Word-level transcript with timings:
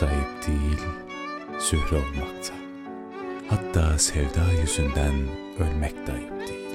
da 0.00 0.06
ayıp 0.06 0.46
değil, 0.46 0.80
zühre 1.58 1.96
olmakta. 1.96 2.54
Hatta 3.48 3.98
sevda 3.98 4.52
yüzünden 4.60 5.14
ölmek 5.58 6.06
de 6.06 6.12
ayıp 6.12 6.48
değil. 6.48 6.68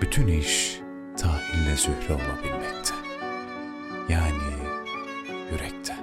Bütün 0.00 0.26
iş 0.26 0.80
tahille 1.16 1.76
zühre 1.76 2.14
olabilmekte. 2.14 2.94
Yani 4.08 4.34
yürekte. 5.52 5.94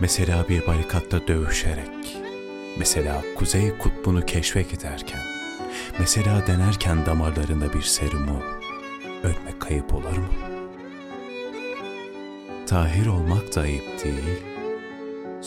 Mesela 0.00 0.48
bir 0.48 0.66
barikatta 0.66 1.28
dövüşerek, 1.28 2.18
mesela 2.78 3.22
kuzey 3.36 3.78
kutbunu 3.78 4.26
keşfe 4.26 4.62
giderken, 4.62 5.20
mesela 5.98 6.46
denerken 6.46 7.06
damarlarında 7.06 7.72
bir 7.72 7.82
serumu, 7.82 8.42
ölmek 9.22 9.60
kayıp 9.60 9.94
olur 9.94 10.16
mu? 10.16 10.28
Tahir 12.66 13.06
olmak 13.06 13.56
da 13.56 13.60
ayıp 13.60 14.04
değil, 14.04 14.42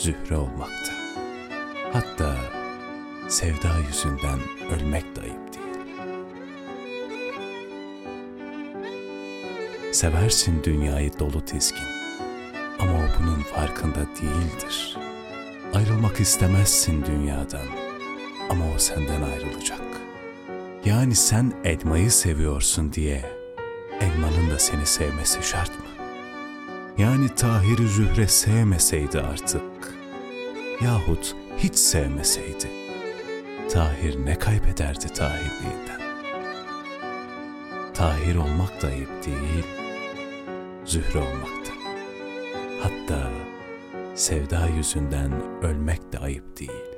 zühre 0.06 0.38
olmakta. 0.38 0.94
Hatta 1.94 2.36
sevda 3.28 3.80
yüzünden 3.88 4.40
ölmek 4.76 5.16
de 5.16 5.22
ayıp 5.22 5.54
değil. 5.54 5.66
Seversin 9.94 10.64
dünyayı 10.64 11.20
dolu 11.20 11.46
tizgin 11.46 11.88
ama 12.80 12.92
o 12.92 13.04
bunun 13.20 13.42
farkında 13.42 14.00
değildir. 14.22 14.98
Ayrılmak 15.74 16.20
istemezsin 16.20 17.06
dünyadan 17.06 17.68
ama 18.50 18.66
o 18.76 18.80
senden 18.80 19.22
ayrılacak. 19.22 19.82
Yani 20.86 21.16
sen 21.16 21.54
elmayı 21.64 22.12
seviyorsun 22.12 22.94
diye 22.94 23.26
elmanın 24.02 24.50
da 24.50 24.60
seni 24.60 24.86
sevmesi 24.86 25.44
şart 25.44 25.70
mı? 25.70 25.86
Yani 26.98 27.36
Tahir 27.36 27.88
Zühre 27.88 28.28
sevmeseydi 28.28 29.22
artık 29.22 29.75
yahut 30.82 31.36
hiç 31.58 31.76
sevmeseydi 31.76 32.86
Tahir 33.72 34.26
ne 34.26 34.40
kaybederdi 34.40 35.08
Tahirliğinden? 35.08 36.02
Tahir 37.94 38.36
olmak 38.36 38.82
da 38.82 38.88
ayıp 38.88 39.26
değil, 39.26 39.66
Zühre 40.86 41.20
olmakta. 41.20 41.74
Hatta 42.82 43.32
sevda 44.16 44.68
yüzünden 44.78 45.32
ölmek 45.64 46.14
de 46.14 46.20
ayıp 46.20 46.60
değil. 46.60 46.95